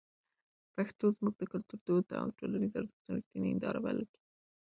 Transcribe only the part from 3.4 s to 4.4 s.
هنداره بلل کېږي.